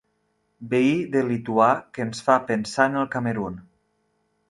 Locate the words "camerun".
3.17-3.65